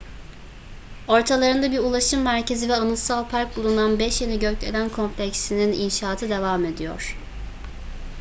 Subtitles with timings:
[1.07, 7.17] ortalarında bir ulaşım merkezi ve anıtsal park bulunan beş yeni gökdelen kompleksinin inşaatı devam ediyor